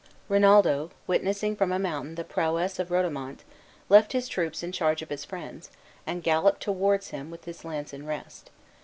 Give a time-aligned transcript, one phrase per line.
[0.29, 3.43] Rinaldo, witnessing from a mountain the prowess of Rodomont,
[3.87, 5.69] left his troops in charge of his friends,
[6.07, 8.49] and galloped towards him with his lance in rest.